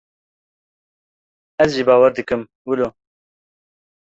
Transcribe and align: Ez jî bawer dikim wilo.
Ez 1.63 1.71
jî 1.77 1.83
bawer 1.87 2.11
dikim 2.17 2.41
wilo. 2.67 2.89